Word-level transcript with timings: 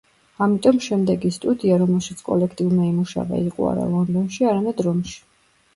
ამიტომ 0.43 0.79
შემდეგი 0.85 1.31
სტუდია, 1.35 1.77
რომელშიც 1.83 2.23
კოლექტივმა 2.31 2.89
იმუშავა, 2.89 3.45
იყო 3.53 3.71
არა 3.75 3.87
ლონდონში, 3.95 4.47
არამედ 4.53 4.85
რომში. 4.91 5.21